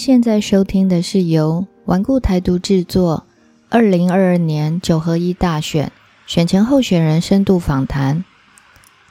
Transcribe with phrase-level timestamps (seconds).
[0.00, 3.26] 现在收听的是由顽固台独制作，
[3.68, 5.92] 二零二二年九合一大选
[6.26, 8.24] 选前候选人深度访谈。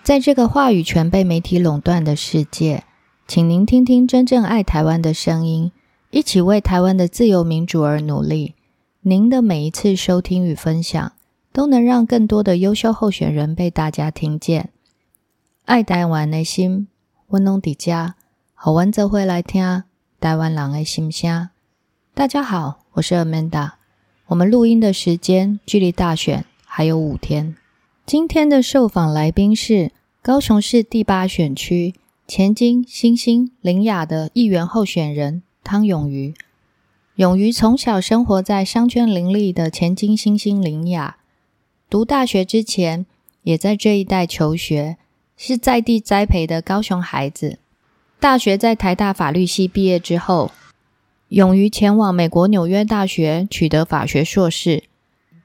[0.02, 2.86] 在这个话语权被媒体垄断的世界，
[3.28, 5.72] 请您听听真正爱台湾的声音，
[6.10, 8.56] 一起为台湾的自由民主而努力。
[9.02, 11.12] 您的每一次收听与分享，
[11.54, 14.72] 都能让更多的优秀候选人被大家听见。
[15.66, 16.88] 爱台湾的心，
[17.28, 18.16] 温暖底家，
[18.56, 19.84] 好玩则会来听。
[20.20, 21.48] 台湾人的心声。
[22.14, 23.72] 大家好，我是 Amanda。
[24.28, 27.56] 我们录音的时间距离大选还有五天。
[28.06, 31.96] 今天的受访来宾是高雄市第八选区
[32.28, 36.34] 前金新兴林雅的议员候选人汤永瑜。
[37.16, 41.16] 永瑜从小生活在商圈林立的前金新兴林雅，
[41.90, 43.06] 读大学之前
[43.44, 44.98] 也在这一带求学，
[45.38, 47.60] 是在地栽培的高雄孩子。
[48.20, 50.52] 大学在台大法律系毕业之后，
[51.30, 54.84] 勇于前往美国纽约大学取得法学硕士，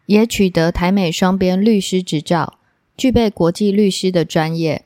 [0.07, 2.59] 也取得台美双边律师执照，
[2.97, 4.85] 具备国际律师的专业。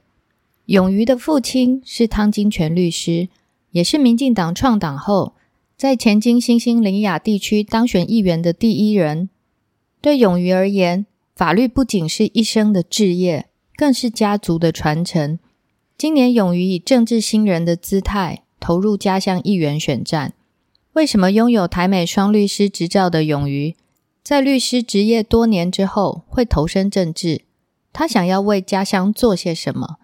[0.66, 3.28] 勇于的父亲是汤金泉律师，
[3.70, 5.32] 也是民进党创党后
[5.74, 9.30] 在前金新兴林雅地区当选议员的第一人。
[10.02, 15.38] 对勇于而言，法律不仅是一生的志业，更是家族的传承。
[15.98, 20.32] 今年，勇于以政治新人的姿态投入家乡议员选战。
[20.92, 23.74] 为什么拥有台美双律师执照的勇于，
[24.22, 27.42] 在律师职业多年之后会投身政治？
[27.92, 29.96] 他想要为家乡做些什么？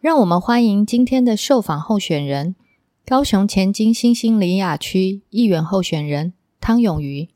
[0.00, 2.56] 让我们欢迎今天的受访候选人——
[3.04, 7.28] 高雄前金新兴里雅区议员候选人汤勇于。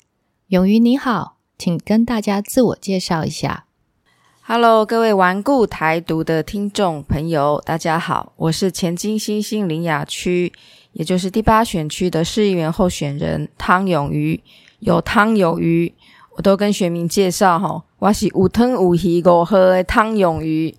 [0.47, 3.67] 勇于你好，请跟大家自我介绍一下。
[4.51, 10.51] Hello，各位顽固台独的听众朋友，大家好，我是前金新兴林雅区，
[10.95, 14.43] 也就是第八选区的市议员候选人汤永瑜。
[14.79, 15.93] 有汤有鱼，
[16.35, 20.75] 我都跟选民介绍哈，我是五汤五鱼五喝的汤永瑜。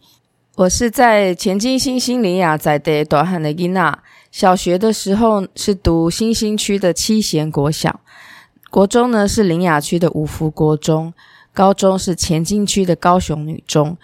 [0.56, 4.00] 我是在前金新兴林雅在的短汉的囡娜，
[4.32, 8.00] 小学的时候是读新兴区的七贤国小，
[8.72, 11.14] 国中呢是林雅区的五福国中。
[11.54, 13.98] 高中是前进区的高雄女中，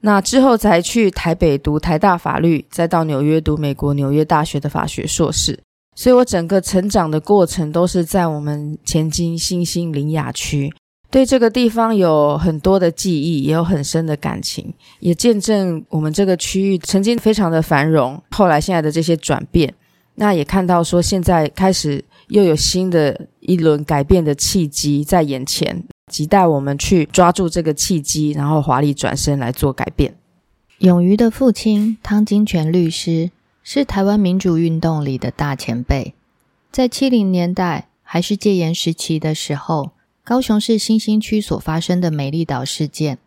[0.00, 5.58] 那之后才去台北读台大法律，再到纽约读美国纽约大学的法学硕士。
[5.96, 10.72] 所以我整个成长的过程都是在我们前进新兴林雅区，
[11.10, 19.74] 对这个地方有很多的记忆，也有很深的感情，也见证我们这个区域曾经非常的繁荣，后来现在的这些转变。
[20.14, 25.84] 那也看到说现在开始又有新的一轮改变的契机在眼前。
[26.10, 30.14] 期待我们去抓住这个契机，然后华丽转身来做改变。
[30.78, 33.30] 勇于的父亲汤金泉律师
[33.62, 36.14] 是台湾民主运动里的大前辈，
[36.72, 39.92] 在七零年代还是戒严时期的时候，
[40.24, 43.18] 高雄市新兴区所发生的美丽岛事件，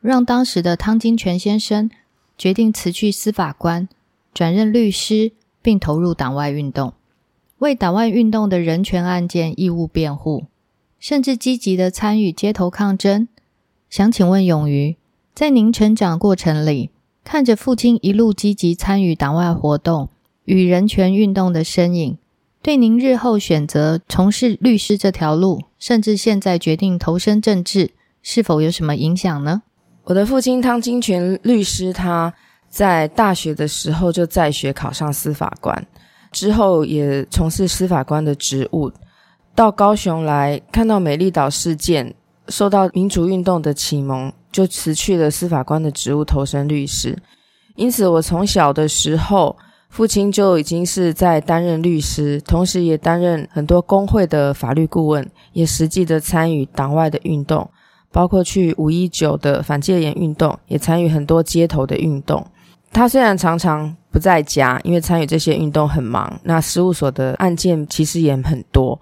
[0.00, 1.90] 让当时的汤金泉先生
[2.38, 3.88] 决定辞去司法官，
[4.32, 6.92] 转任律师，并投入党外运动，
[7.58, 10.44] 为党外运动的人权案件义务辩护。
[11.00, 13.26] 甚至积极的参与街头抗争。
[13.88, 14.96] 想请问永瑜，
[15.34, 16.90] 在您成长过程里，
[17.24, 20.10] 看着父亲一路积极参与党外活动
[20.44, 22.18] 与人权运动的身影，
[22.62, 27.92] 对您日后选择从事律师这条路，甚至现在决定投身政治，
[28.22, 29.62] 是否有什么影响呢？
[30.04, 32.32] 我的父亲汤金泉律师，他
[32.68, 35.86] 在大学的时候就在学考上司法官，
[36.30, 38.92] 之后也从事司法官的职务。
[39.60, 42.14] 到高雄来看到美丽岛事件，
[42.48, 47.14] 受到民主运动的启蒙，就辞去了司法官的职务，投身律师。
[47.76, 49.54] 因此，我从小的时候，
[49.90, 57.68] 父亲就已经是在担任律师，同时也担任很多工会的法律顾问，也实际的参与党外的运动，
[58.10, 62.42] 包括去五一九的反戒严运动，也参与很多街头的运动。
[62.90, 68.98] 他虽然常常不在家，因为参与这些运动很忙，那事务所的案件其实也很多。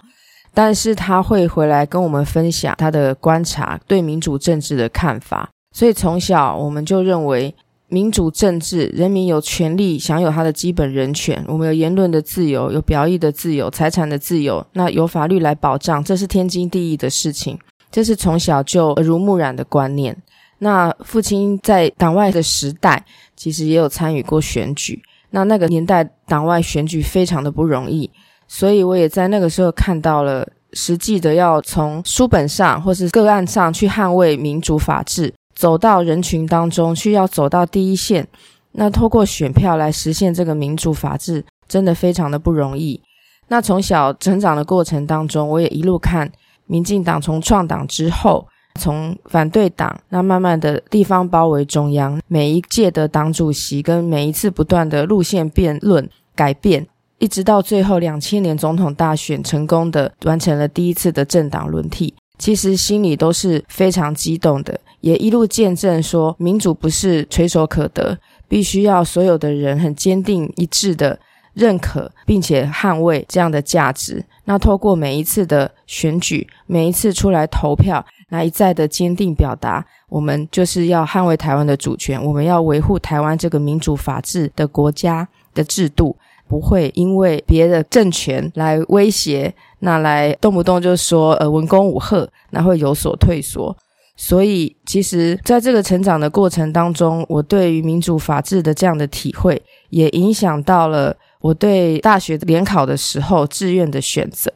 [0.59, 5.49] 但是他会回来跟我们分享他的观察，对民主政治的看法。
[5.73, 7.55] 所以从小我们就认为，
[7.87, 17.57] 民主政治，人民有权利享有他的基本人权，我们有言论的自由，有表意的自由，财产的自由，那有法律来保障，这是天经地义的事情。
[17.93, 20.21] 这是从小就耳濡目染的观念。
[20.59, 23.05] 那父亲在党外的时代，
[23.37, 25.01] 其实也有参与过选举。
[25.31, 28.11] 那那个年代党外选举非常的不容易。
[28.49, 38.27] 所以我也在那个时候看到了实际的要从书本上或是个案上去捍卫民主法治，走到人群当中去，要走到第一线。
[38.73, 43.01] 那透过选票来实现这个民主法治，真的非常的不容易。
[43.49, 46.31] 那从小成长的过程当中，我也一路看
[46.67, 48.47] 民进党从创党之后，
[48.79, 56.87] 从反对党，那慢慢的地方包围中央，每一届的党主席跟每一次不断的路线辩论改变，
[57.19, 68.19] 一直到最后两千年总统大选成功的完成了第一次的政党轮替，其实心里都是非常激动的，也一路见证说民主不是垂手可得，
[68.49, 71.19] 必须要所有的人很坚定一致的。
[71.55, 86.17] 认可并且捍卫这样的价值，那透过每一次的选举，每一次出来投票，那一再的坚定表达，我们就是要捍卫台湾的主权，我们要维护台湾这个民主法治的国家的制度，
[86.49, 93.77] 不会因为别的政权来威胁，那来动不动就说呃文攻武赫，那会有所退缩。
[94.17, 101.17] 所以，其实在这个成长的过程当中，我对于民主法治的这样的体会，也影响到了。
[101.41, 104.53] 我对大学联考的时候志愿的选择，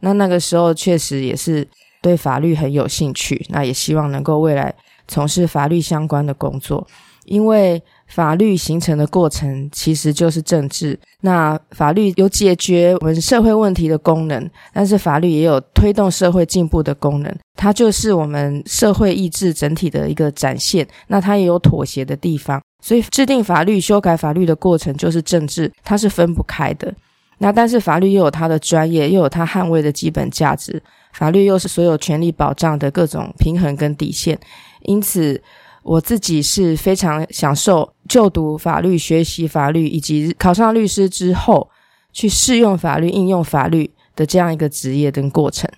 [0.00, 1.64] 那那个时候确实也是
[2.02, 4.74] 对法律很有兴趣，那也希望能够未来
[5.06, 6.84] 从事法律相关的工作，
[7.26, 10.98] 因为法律形成的过程其实就是政治。
[11.22, 20.86] 那法律有解决我们社会问题的功能，但是法律也有推动社会进步的功能，它就是我们社会意志整体的一个展现。
[21.08, 22.62] 那它也有妥协的地方。
[22.82, 26.94] 所以，制定法律、修改法律的过程就是政治，它是分不开的。
[27.38, 30.80] 那但是，法律又有它的专业，又有它捍卫的基本价值。
[31.14, 34.38] 法律又是所有权利保障的各种平衡跟底线。
[34.82, 35.42] 因此，
[35.84, 41.70] 我自己是非常享受就读法律、学习法律，以及考上律师之后
[42.12, 45.70] 去适用法律、应用法律的这样一个职业跟过程。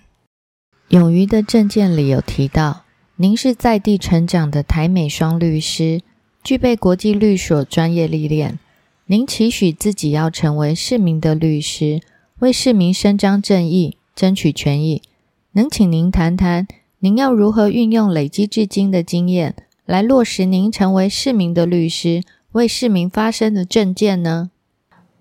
[0.89, 2.85] 勇于的证件里有提到，
[3.17, 6.01] 您是在地成长的台美双律师。
[6.43, 8.57] 具备国际律所专业历练，
[9.07, 11.99] 您期许自己要成为市民的律师，
[12.39, 15.01] 为市民伸张正义、争取权益。
[15.51, 16.65] 能请您谈谈，
[16.99, 19.55] 您要如何运用累积至今的经验，
[19.87, 24.51] 来落实您成为市民的律师、为市民发声的政见呢？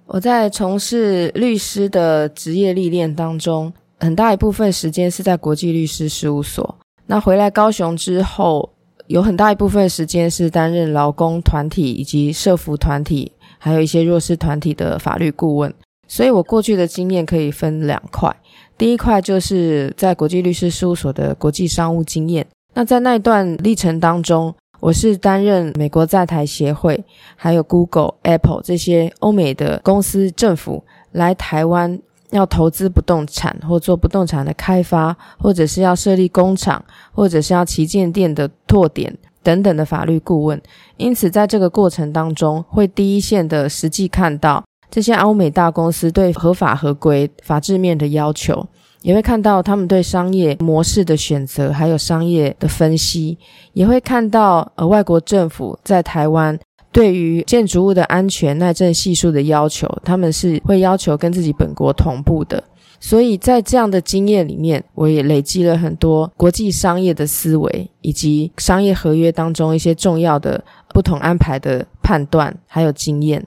[0.06, 6.76] 我在从事律师的职业历练当中，很大一部分时间是在国际律师事务所。
[7.06, 8.72] 那回来高雄之后。
[9.08, 15.72] 有很大一部分时间是担任劳工团体以及社服团体，还有一些弱势团体的法律顾问。
[16.08, 18.34] 所以我过去的经验可以分两块。
[18.76, 22.44] 第一块就是在国际律师事务所的国际商务经验。
[22.76, 27.02] 那在那段历程当中，我是担任美国在台协会、
[27.34, 31.98] 还有 Google、Apple 这些欧美的公司政府来台湾。
[32.30, 40.60] 要投资不动产或做不动产的开发，或者是要设立工厂，或者是要旗舰店的拓点等等的法律顾问。
[40.96, 48.66] 因此，在这个过程当中，会第一线的实际看到这些欧美大公司对合法合规、法制面的要求，
[49.02, 53.38] 也会看到他们对商业模式的选择，还有商业的分析，
[53.72, 56.58] 也会看到呃外国政府在台湾。
[56.92, 62.64] 对于建筑物的安全耐震系数的要求，他们是会要求跟自己本国同步的。
[62.98, 73.46] 所以在这样的经验里面，我也累积了很多国际商业的思维，以及商业合约当中一些重要的不同安排的判断，还有经验。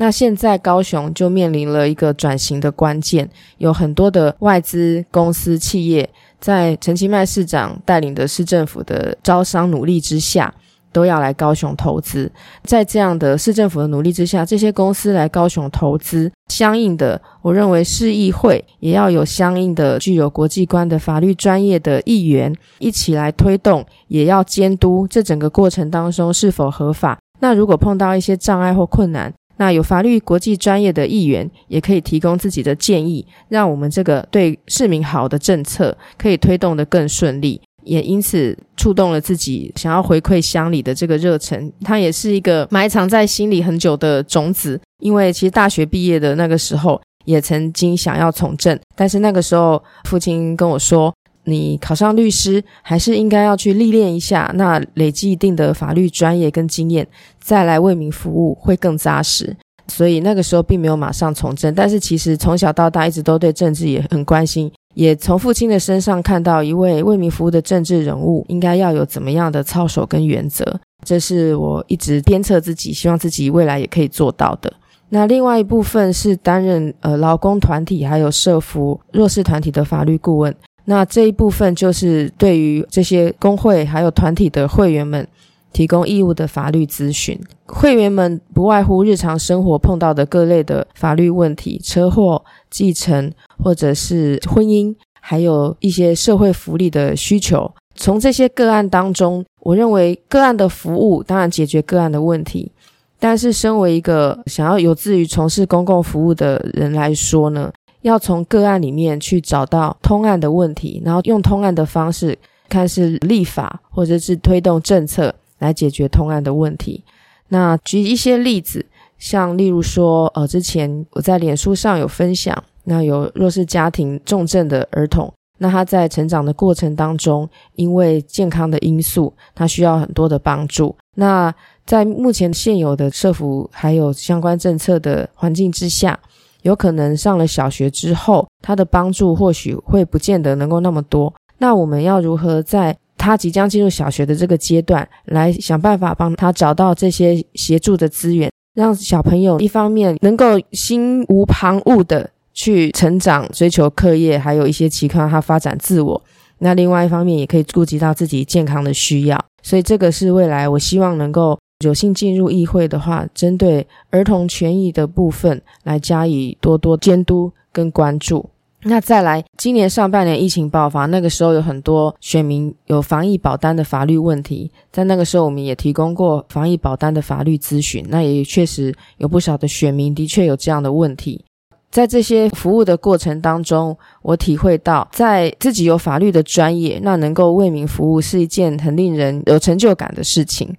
[0.00, 3.28] 那现在高雄就面临了一个转型的关键，
[3.58, 6.08] 有很多的外资公司企业
[6.40, 10.54] 在陈其迈市长带领的市政府的招商努力之下。
[10.90, 12.32] 都要来高雄投资，
[12.64, 27.18] 在这样的市政府的努力之下，这些公司来高雄投资，相应的，我认为市议会也要有相应的具有国际观的法律专业的议员一起来推动，也要监督这整个过程当中是否合法。
[27.40, 37.60] 那如果碰到一些障碍或困难，那有法律国际专业的议员也可以提供自己的建议，让我们这个对市民好的政策可以推动的更顺利。
[37.84, 44.78] 也因此触动了自己想要回馈乡里的这个热忱，它也是一个埋藏在心里很久的种子。
[45.00, 51.14] 因为其实大学毕业的那个时候，也曾经想要从政，但是那个时候父亲跟我说
[51.48, 57.08] ：“你考上律师，还是应该要去历练一下，那累积一定的法律专业跟经验，
[57.40, 59.56] 再来为民服务会更扎实。”
[59.88, 64.70] 所以那个时候并没有马上从政，但是其实从小到大一直都对政治也很关心。
[64.92, 74.70] 也从父亲的身上看到一位为民服务的政治人物应该要有怎么样的操守跟原则，这是我一直鞭策自己，希望自己未来也可以做到的。
[75.08, 80.54] 那另外一部分是担任呃劳工团体还有社服弱势团体的法律顾问，
[80.90, 85.28] 那这一部分就是对于这些工会还有团体的会员们，
[85.70, 87.38] 提供义务的法律咨询。
[87.66, 93.30] 会员们不外乎日常生活碰到的各类的法律问题，车祸、继承
[93.62, 97.70] 或者是婚姻，还有一些社会福利的需求。
[97.94, 102.72] 从这些个案当中，我认为个案的服务当然解决个案的问题，
[103.20, 107.70] 但是身为一个想要有志于从事公共服务的人来说呢，
[108.02, 112.38] 要从个案里面去找到通案的问题，然后用通案的方式，
[112.68, 117.04] 看是立法或者是推动政策来解决通案的问题。
[117.48, 118.84] 那举一些例子，
[119.18, 125.32] 像例如说，呃，之前我在脸书上有分享，那有弱势家庭重症的儿童。
[125.60, 130.94] 那他在成长的过程当中，因为健康的因素，他需要很多的帮助。
[131.16, 131.52] 那
[131.84, 136.16] 在目前现有的社服还有相关政策的环境之下，
[136.62, 141.32] 有可能上了小学之后，他的帮助或许会不见得能够那么多。
[141.58, 152.30] 那我们要如何在他即将进入小学的这个阶段，来想办法帮他找到这些协助的资源，让小朋友一方面能够心无旁骛的。
[152.54, 156.20] 去成长、追求课业，还有一些期望他发展自我。
[156.58, 159.40] 那另外一方面，也可以顾及到自己健康的需要。
[159.62, 168.50] 所以这个是未来我希望能够有幸进入议会的话，针对儿童权益的部分来加以多多监督跟关注。
[168.82, 178.04] 那再来，今年上半年疫情爆发，那个时候有很多选民有防疫保单的法律问题，在那个时候我们也提供过防疫保单的法律咨询。
[178.08, 181.44] 那也确实有不少的选民的确有这样的问题。
[181.90, 190.76] 在这些服务的过程当中，我体会到，在自己有法律的专业，那能够为民服务是一件很令人有成就感的事情。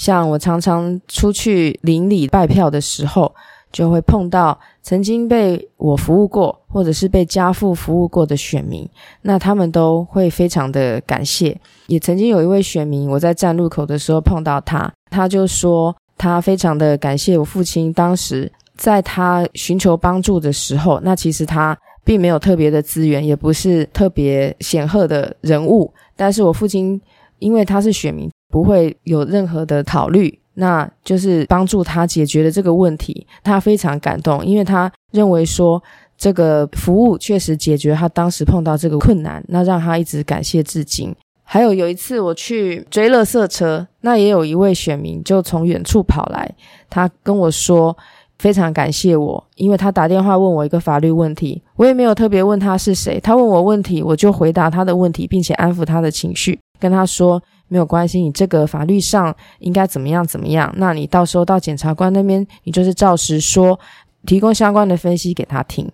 [0.00, 3.30] 像我常常出去邻里拜票的时候，
[3.70, 8.88] 就会碰到曾经被我服务过，或者是被家父服务过的选民，
[9.20, 11.54] 那他们都会非常的感谢。
[11.88, 18.50] 也曾经有一位选民，我在站路口的时候碰到他，他就说他非常的感谢我父亲当时。
[18.78, 25.92] 在他寻求帮助的时候，那其实他并没有特别的资源，也不是特别显赫的人物。
[26.16, 26.98] 但是我父亲
[27.40, 33.26] 因为他是选民，不会有任何的考虑，那就是帮助他解决了这个问题。
[33.42, 35.82] 他非常感动，因为他认为说
[36.18, 41.14] 这个服务确实解决他当时碰到这个困难，那让他一直感谢至今。
[41.42, 46.54] 还有有一次我去追乐色车，那也有一位选民就从远处跑来，
[46.88, 47.96] 他跟我说。
[48.40, 57.38] 非常感谢我，因为他打电话问我一个法律问题，我也没有特别问他是谁，他问我问题，我就回答他的问题，并且安抚他的情绪，跟他说
[57.70, 63.78] 没有关系，你这个法律上应该怎么样怎么样，那你到时候到检察官那边，你就是照实说，
[64.26, 65.88] 提供相关的分析给他听。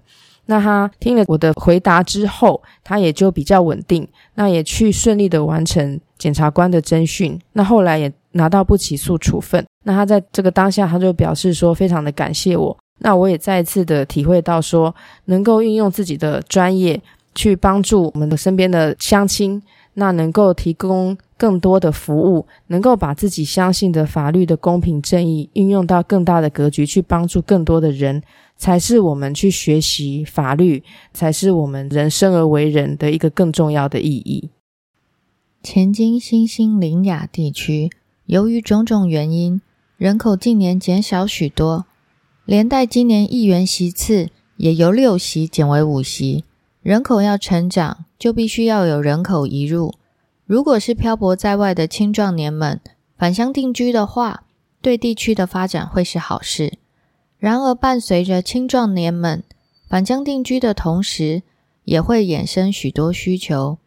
[0.47, 9.63] 那他听了我的回答之后，他也就比较稳定，那也去顺利的完成检察官的侦讯，那后来也拿到不起诉处分。
[9.85, 12.77] 那他在这个当下，他就表示说非常的感谢我。
[13.01, 14.95] 那我也再一次的体会到说，
[15.27, 16.99] 能够运用自己的专业
[17.35, 19.63] 去帮助我们的身边的乡亲，
[19.95, 28.23] 那能够提供更多的服务，能够把自己相信的法律的公平正义运用到更大的格局，去帮助更多的人。
[28.59, 34.49] 才是我们去学习法律，才是我们人生而为人的一个更重要的意义。
[35.63, 37.91] 前金新兴林雅地区，
[38.25, 39.61] 由于种种原因，
[39.99, 41.85] 人口近年减少许多，
[42.47, 46.45] 连带今年议员席次也由六席减为五席。
[46.83, 49.93] 人口要成长，就必须要有人口移入。
[50.47, 52.81] 如果是漂泊在外的青壮年们
[53.19, 54.45] 返乡定居的话，
[54.81, 56.79] 对地区的发展会是好事。
[57.39, 59.43] 然而，伴随着青壮年们
[59.89, 61.43] 返乡定居的同时，
[61.83, 63.79] 也会衍生许多需求，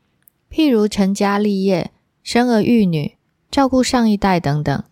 [0.51, 1.91] 譬如成家立业、
[2.23, 3.13] 生儿育女、
[3.49, 4.83] 照顾上一代等等。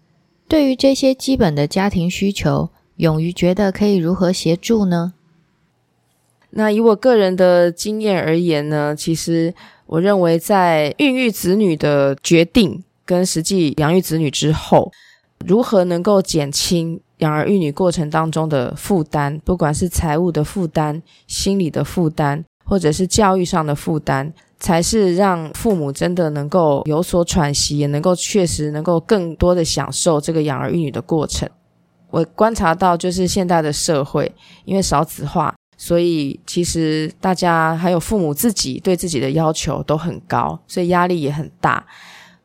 [0.48, 5.14] 对于这些基本的家庭需求，勇于觉得可以如何协助呢？
[6.52, 9.54] 那以我个人的经验而言呢，其实
[9.88, 14.92] 我认为，在孕育子女的决定跟实际养育子女之后，
[15.46, 17.00] 如何能够减轻？
[17.20, 31.50] 养儿育女过程当中的负担，不管是财务的负担、心理的负担，或者是教育上的负担，才是让父母真的能够有所喘息，也能够确实能够更多的享受这个养儿育女的过程。
[32.12, 34.32] 我观察到，就是现在的社会，
[34.66, 41.86] 因为少子化，所以其实大家还有父母自己对自己的要求都很高，所以压力也很大。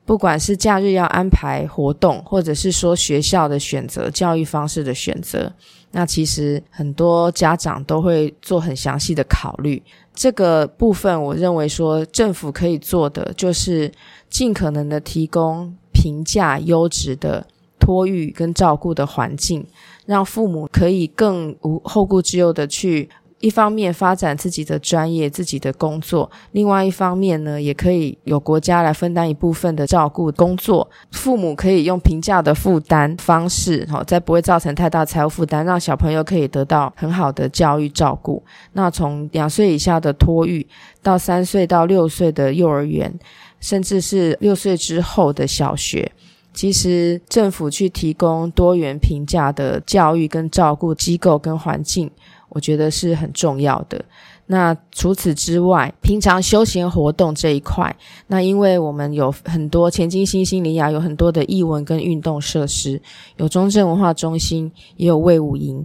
[0.05, 5.51] 不管是假日要安排活动，或者是说学校的选择、教育方式的选择，
[5.93, 9.81] 那其实很多家长都会做很详细的考虑。
[10.13, 13.91] 这个部分，我认为说政府可以做的，就是
[14.29, 17.47] 尽可能的提供平价、优质的
[17.79, 19.65] 托育跟照顾的环境，
[20.05, 23.09] 让父母可以更无后顾之忧的去。
[23.43, 30.89] 一方面发展自己的专业、自己的工作，另外一方面呢，也可以有国家来分担一部分的照顾工作。
[31.11, 38.41] 父母可以用平价的负担方式，哈，在不会造成太大财务负担，让小朋友可以得到很好的教育照顾。
[38.75, 40.65] 那从两岁以下的托育，
[41.03, 43.13] 到三岁到六岁的幼儿园，
[43.59, 46.13] 甚至是六岁之后的小学，
[46.55, 52.09] 其实政府去提供多元平价的教育跟照顾机构跟环境。
[52.53, 54.03] 我觉得是很重要的。
[54.47, 57.95] 那除此之外，平常休闲活动这一块，
[58.27, 63.01] 那因为我们有很多前进新兴里亚有很多的艺文跟运动设施，
[63.37, 65.85] 有中正文化中心，也有魏武营。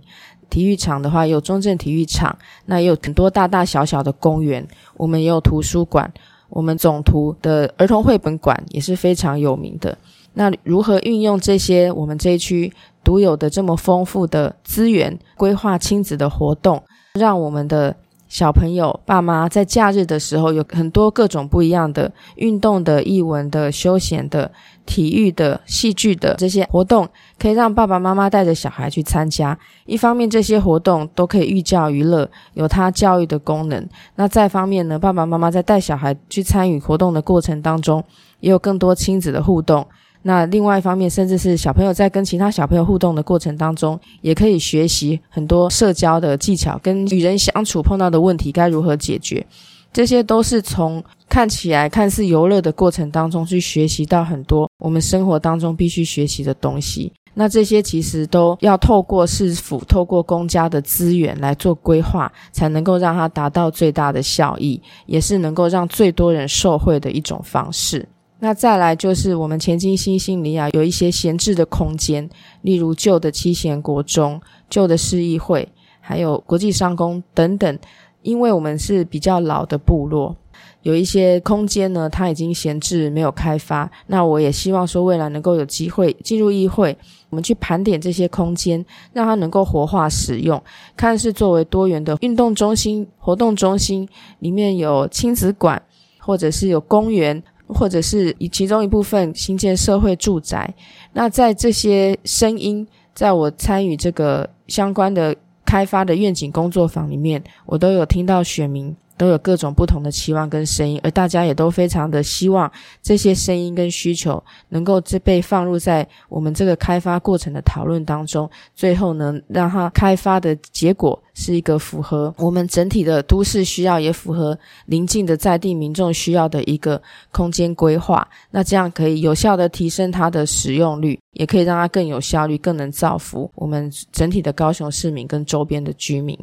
[0.50, 4.66] 体育场的话，有中正体育场，那也有很多大大小小的公园。
[4.96, 6.12] 我们也有图书馆，
[6.50, 9.98] 我们总图的儿童绘本馆也是非常有名的。
[10.34, 12.74] 那如何运用这些我们这一区？
[13.08, 16.84] 独有的这么丰富的资源，规划亲子的活动，
[17.14, 17.96] 让我们的
[18.28, 24.52] 小朋友、爸妈在假日的时候有很多各种不一样的运动的、艺文的、休闲的、
[24.86, 27.08] 体育的、戏剧的这些活动，
[27.40, 29.58] 可以让爸爸妈妈带着小孩去参加。
[29.86, 33.82] 一方面，这些活动都可以寓教于乐，有它教育的功能；
[34.16, 38.04] 那再方面呢，爸爸妈妈在带小孩去参与活动的过程当中，
[38.42, 39.88] 也有更多亲子的互动。
[40.28, 49.48] 那另外一方面，甚至是小朋友在跟其他小朋友互动的过程当中，也可以学习很多社交的技巧，跟与人相处碰到的问题该如何解决，
[49.94, 57.10] 这些都是从看起来看似游乐的过程当中去学习到很多我们生活当中必须学习的东西。
[57.34, 68.06] 那这些其实都要透过市府、透过公家的资源来做规划，才能够让它达到最大的效益，也是能够让最多人受惠的一种方式。
[68.40, 72.30] 那再来就是我们前进新兴里啊，有一些闲置的空间，
[72.62, 75.68] 例如旧的七贤国中、旧的市议会，
[76.00, 77.80] 还有国际商工等等。
[78.22, 80.36] 因为我们是比较老的部落，
[80.82, 83.90] 有一些空间呢，它已经闲置没有开发。
[84.08, 86.98] 那我也希望说，未来能够有机会进入议会，
[87.30, 90.62] 我们去盘点这些空间，让它能够活化使用，
[90.98, 94.08] 看是作为多元的运动中心、活动中心，
[94.40, 95.82] 里面有亲子馆，
[96.20, 97.42] 或者是有公园。
[97.68, 100.74] 或者是以其中一部分新建社会住宅，
[101.14, 108.96] 那在这些声音，在我参与这个相关的开发的愿景工作坊里面，我都有听到选民。
[109.18, 127.02] 都有各种不同的期望跟声音，而大家也都非常的希望这些声音跟需求能够这被放入在我们这个开发过程的讨论当中，最后呢，让它开发的结果是一个符合我们整体的都市需要，也符合邻近的在地民众需要的一个
[127.32, 128.28] 空间规划。
[128.52, 136.38] 那这样可以有效的提升它的使用率，也可以让它更有效率，更能造福我们整体的高雄市民跟周边的居民。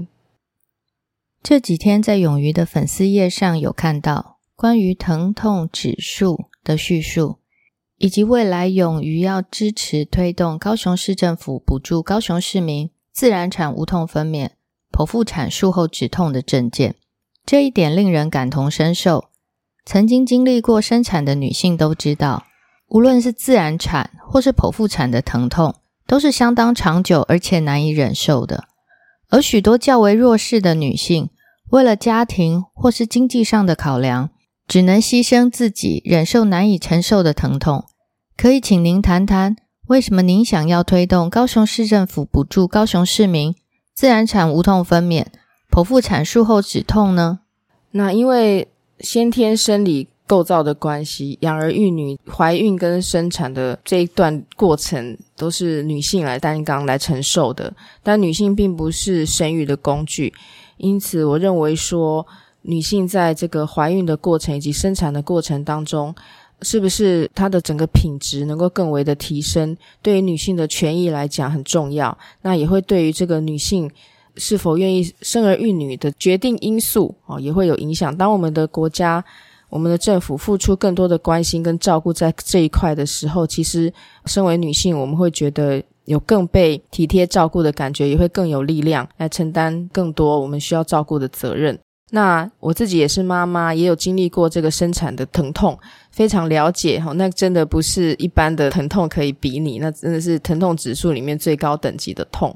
[1.44, 7.36] 这几天在勇于的粉丝页上有看到关于疼痛指数的叙述，
[7.98, 14.52] 以及未来勇于要支持推动高雄市政府补助高雄市民自然产无痛分娩、
[14.90, 16.94] 剖腹产术后止痛的证件。
[17.44, 19.26] 这一点令人感同身受。
[19.84, 22.46] 曾经经历过生产的女性都知道，
[22.88, 25.74] 无论是自然产或是剖腹产的疼痛，
[26.06, 28.64] 都是相当长久而且难以忍受的。
[29.28, 31.28] 而许多较为弱势的女性，
[31.74, 34.30] 为了家庭或是经济上的考量，
[34.68, 37.84] 只能牺牲自己，忍受难以承受的疼痛。
[38.36, 39.56] 可以请您谈谈，
[39.88, 43.56] 为什么您想要推动高雄市政府补助高雄市民
[43.92, 45.26] 自然产无痛分娩、
[45.68, 47.40] 剖腹产术后止痛呢？
[47.90, 48.68] 那因为
[49.00, 57.74] 先天生理构造的关系，养儿育女、怀孕跟生产的这一段过程都是女性来担纲、来承受的。
[58.04, 60.32] 但女性并不是生育的工具。
[60.76, 62.26] 因此，我认为说，
[62.62, 66.14] 女性在这个怀孕的过程以及生产的过程当中，
[66.62, 72.16] 是不是她的整个品质能够更为的提升，对于女性的权益来讲很重要。
[72.42, 73.90] 那也会对于这个女性
[74.36, 78.16] 是否愿意生儿育女的决定因素哦，也会有影响。
[78.16, 79.24] 当我们的国家、
[79.74, 83.92] 我们的政府付出更多的关心跟照顾在这一块的时候，其实
[84.26, 85.82] 身为女性，我们会觉得。
[86.06, 91.78] 有更被体贴照顾的感觉，也会更有力量来承担更多我们需要照顾的责任。
[92.10, 95.78] 那我自己也是妈妈，也有经历过这个生产的疼痛，
[96.10, 97.12] 非常了解哈。
[97.12, 102.54] 那真的不是一般的疼痛可以比拟，那真的是疼痛指数里面最高等级的痛。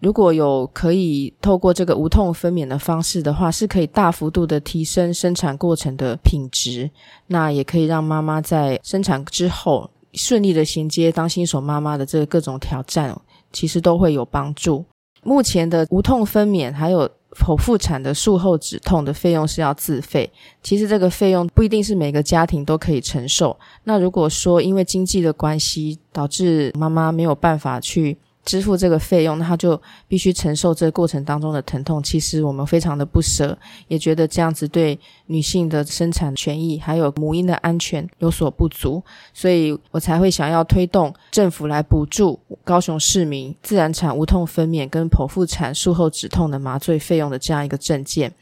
[0.00, 6.90] 如果有可以透过这个无痛分娩的方式的话，是可以大幅度的提升生产过程的品质，
[7.26, 9.90] 那也可以让妈妈在生产之后。
[10.12, 13.16] 顺利的衔接当新手妈妈的这个各种挑战，
[13.52, 14.84] 其实都会有帮助。
[15.22, 17.08] 目前的无痛分娩还有
[17.38, 20.28] 剖腹产的术后止痛的费用是要自费，
[20.64, 23.56] 其实这个费用不一定是每个家庭都可以承受。
[23.84, 28.18] 那如果说因为经济的关系导致妈妈没有办法去。
[28.44, 32.02] 支付这个费用，那他就必须承受这个过程当中的疼痛。
[32.02, 33.56] 其实我们非常的不舍，
[33.88, 39.02] 也觉得这样子对女性的生产权益还有母婴的安全有所不足，
[39.34, 48.32] 所以我才会想要推动政府来补助高雄市民自然产无痛分娩跟剖腹产术后止痛的麻醉费用的这样一个证件。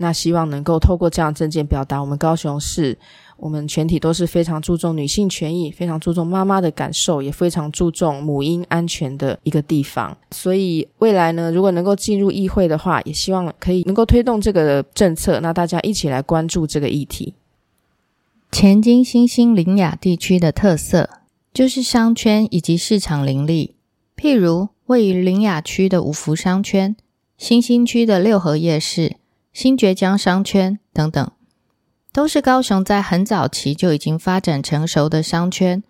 [0.00, 2.96] 那希望能够透过这样证件表达我们高雄市。
[3.38, 10.16] 我们全体都是非常注重女性权益，非常注重妈妈的感受，也非常注重母婴安全的一个地方。
[10.32, 15.38] 所以未来呢，如果能够进入议会的话，也希望可以能够推动这个政策。
[15.40, 17.34] 那大家一起来关注这个议题。
[18.50, 21.08] 前金新兴林雅地区的特色
[21.54, 23.76] 就是商圈以及市场林立，
[24.16, 26.96] 譬如位于林雅区的五福商圈、
[27.36, 29.16] 新兴区的六合夜市、
[29.52, 31.30] 新爵江商圈等等。
[32.12, 35.82] 都是高雄在很早期就已经发展成熟的商圈，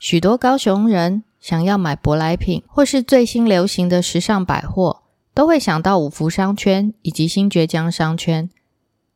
[0.00, 5.02] 许多高雄人想要买舶来品或是最新流行的时尚百货，
[5.34, 8.50] 都会想到五福商圈以及新爵江商圈。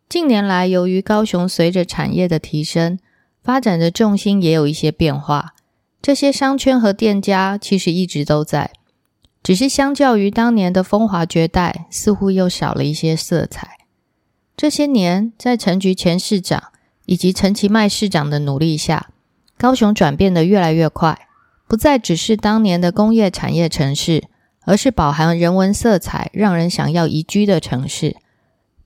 [0.09, 2.99] 近年来，由于高雄随着产业的提升，
[3.43, 5.55] 发展的重心也有一些变化。
[6.03, 8.71] 这些商圈和店家其实一直都在，
[9.43, 13.79] 只是相较于当年的风华绝代，似乎又少了一些色彩。
[14.57, 16.65] 这些年，在陈局前市长
[17.07, 19.11] 以及陈其迈市长的努力下，
[19.57, 21.27] 高雄转变得越来越快，
[21.67, 24.25] 不再只是当年的工业产业城市，
[24.65, 28.17] 而是饱含人文色彩、让人想要移居的城市。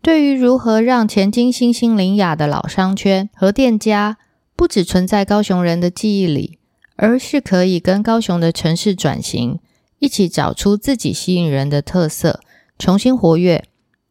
[0.01, 4.19] 对于如何让前金新兴林雅的老商圈和店家
[4.55, 6.59] 不只存在高雄人的记忆里，
[6.95, 9.59] 而是可以跟高雄的城市转型，
[9.99, 12.41] 一起找出自己吸引人的特色，
[12.79, 13.65] 重新活跃，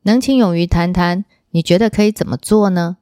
[0.04, 1.24] 能请勇于谈谈。
[1.56, 2.98] 你觉得可以怎么做呢？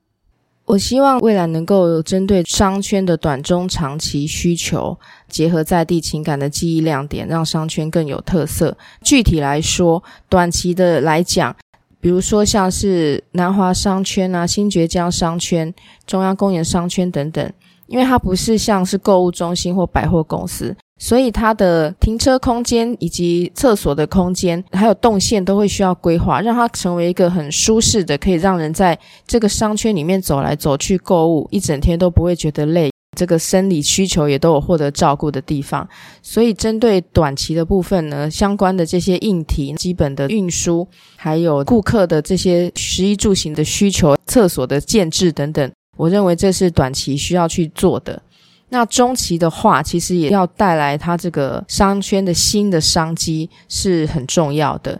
[0.66, 8.78] 我希望未来能够针对商圈的短中长期需求，结合在地情感的记忆亮点，让商圈更有特色。
[9.02, 11.56] 具体来说，短期的来讲，
[12.00, 15.74] 比如说像是南华商圈啊、新爵江商圈、
[16.06, 17.52] 中央公园商圈等等，
[17.93, 20.75] 因为它不是像是购物中心或百货公司。
[20.99, 32.89] 所以它的停车空间以及厕所的空间，还有动线都会需要规划，让它成为一个很舒适的，可以让人在这个商圈里面走来走去购物，一整天都不会觉得累。
[33.15, 35.88] 这个生理需求也都有获得照顾的地方。
[36.23, 48.21] 所以针对短期的部分呢，相关的这些硬体、基本的运输，还有顾客的这些食衣住行的需求、厕所的建制等等，我认为这是短期需要去做的。
[48.69, 54.99] 那中期的话，其实也要带来它这个商圈的新的商机是很重要的。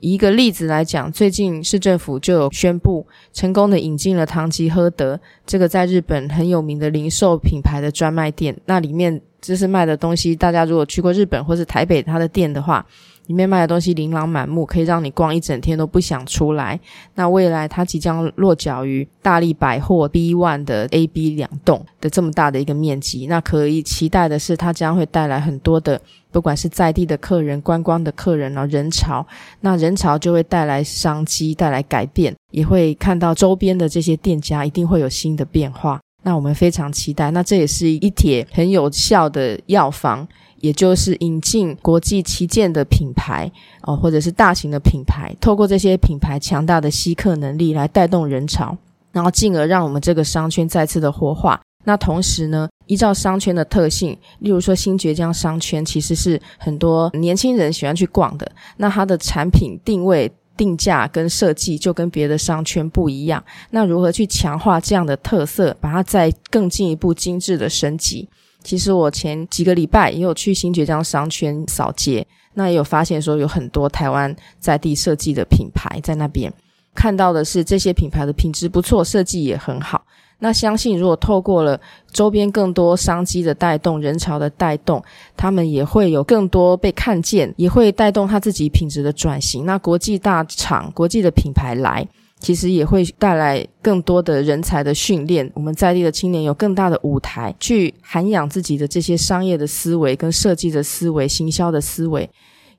[0.00, 8.54] 一个例子来讲，最近市政府就有宣布成功的引进了唐吉诃德这个在日本很有名的零售品牌的专卖店。
[8.66, 12.84] 那里面就是卖的东西，大家如果去过日本或是台北它的店的话。
[13.26, 16.78] 里面卖的东西琳琅满目，可以让你逛一整天都不想出来。
[17.14, 29.26] 那未来它即将落脚于大力百货 B One 的 A、B 两栋的这么大的一个面积，那可以期待的是，它将会带来很多的，不管是在地的客人、观光的客人啊，人潮。
[29.60, 36.00] 那人潮就会带来商机，带来改变，也会看到周边的这些店家一定会有新的变化。
[36.22, 37.30] 那我们非常期待。
[37.30, 40.26] 那这也是一帖很有效的药方。
[40.60, 43.50] 也就是引进国际旗舰的品牌
[43.82, 48.76] 哦，或者是大型的品牌，透过这些品牌强大的吸客能力来带动人潮，
[49.12, 51.60] 然后进而让我们这个商圈再次的活化。
[51.84, 63.44] 那同时呢，依照商圈的特性，例如说新爵江商圈其实是很多年轻人喜欢去逛的，那它的产品定位、定价跟设计就跟别的商圈不一样。
[63.70, 68.28] 那如何去强化这样的特色，把它再更进一步精致的升级？
[68.66, 76.52] 其实我前几个礼拜也有去新爵江商圈扫街，那也有发现说有很多台湾在地设计的品牌在那边，
[76.92, 80.04] 看到的是这些品牌的品质不错，设计也很好。
[80.40, 81.80] 那相信如果透过了
[82.12, 85.00] 周边更多商机的带动、人潮的带动，
[85.36, 89.64] 他们也会有更多被看见，也会带动他自己品质的转型。
[89.64, 92.04] 那国际大厂、国际的品牌来。
[92.38, 102.28] 其实也会带来更多的人才的训练，我们在地的青年有更大的舞台去涵养自己的这些商业的思维、跟设计的思维、行销的思维，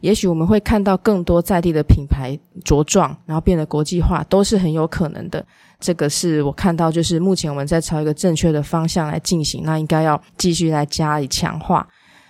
[0.02, 5.44] 也许我们会看到更多在地的品牌茁壮，然后变得国际化，都是很有可能的。
[5.80, 11.88] 这个是我看到，就是目前我们在朝一个正确的方向来进行，那应该要继续来加以强化。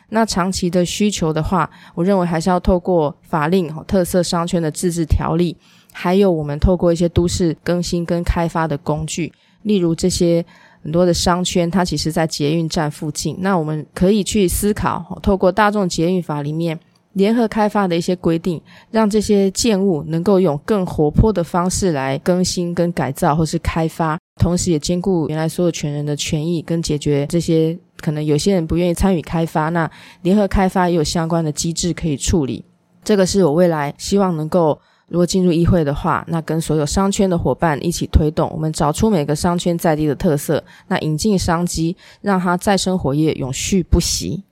[0.10, 5.56] 那长期的需求的话，我认为还是要透过法令、特色商圈的自治条例，
[5.92, 9.32] 还有我们透过一些都市更新跟开发的工具，
[9.64, 10.46] 例如这些
[10.84, 16.80] 很多的商圈，它其实在捷运站附近，那我们可以去思考，透过大众捷运法里面。
[17.14, 29.90] 联合开发的一些规定，让这些建物能够用更活泼的方式来更新、跟改造或是开发，同时也兼顾原来所有权人的权益，跟解决这些可能有些人不愿意参与开发，那
[30.22, 32.64] 联合开发也有相关的机制可以处理。
[33.04, 44.44] 这个是我未来希望能够，如果进入议会的话，那跟所有商圈的伙伴一起推动，我们找出每个商圈在地的特色，那引进商机，让它再生活业永续不息。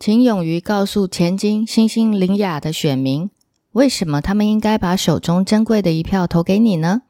[0.00, 3.30] 请勇于告诉前金、新兴、林雅的选民，
[3.72, 7.02] 为什么他们应该把手中珍贵的一票投给你呢？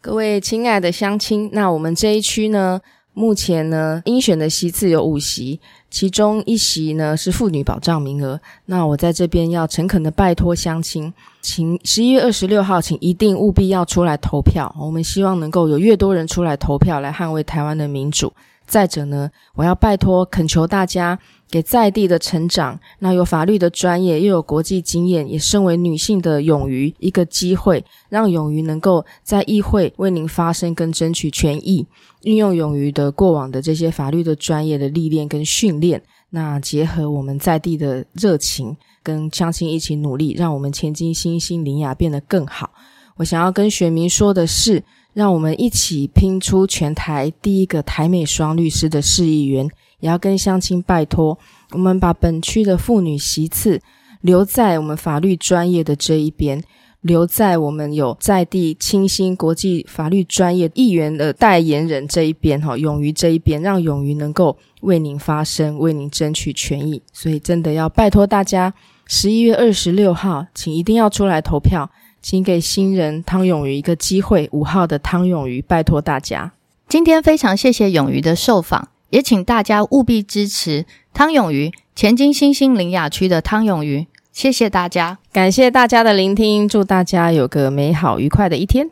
[0.00, 2.80] 各位亲爱的乡亲，那我们这一区呢，
[3.12, 8.40] 目前呢应选的席次有五席，其中一席呢是妇女保障名额。
[8.66, 14.74] 那我在这边要诚恳的拜托乡亲，请十一月二十六号，请一定务必要出来投票。
[14.78, 18.32] 我们希望能够有越多人出来投票，来捍卫台湾的民主。
[18.66, 21.18] 再者呢，我要拜托恳求大家。
[21.50, 31.84] 给在地的成长，那有法律的专业，又有国际经验，也身为女性的勇于一个机会，让勇于能够在议会为您发声跟争取权益，
[32.22, 42.70] 运用勇于的过往的这些法律的专业的历练跟训练，那结合我们在地的热情，跟乡亲一起努力，让我们前进新兴林雅变得更好。
[43.16, 44.82] 我想要跟选民说的是，
[45.12, 49.68] 让我们一起拼出全台第一个台美双律师的市议员。
[50.00, 51.38] 也要跟乡亲拜托，
[51.72, 53.80] 我们把本区的妇女席次
[54.20, 56.62] 留在我们法律专业的这一边，
[57.00, 67.00] 留在我们有在地清新国际法律专业议员的代言人这一边，哈，勇于这一边，让勇于能够为您发声，为您争取权益。
[67.12, 68.74] 所以真的要拜托大家，
[69.06, 74.48] 十一月二十六号，请一定要出来投票，请给新人汤永瑜一个机会。
[74.52, 76.52] 五号的汤永瑜，拜托大家。
[76.88, 78.88] 今天非常谢谢永瑜的受访。
[79.10, 84.06] 也请大家务必支持汤永瑜，前金星星林雅区的汤永瑜。
[84.32, 88.88] 谢谢大家，感谢大家的聆听，祝大家有个美好愉快的一天。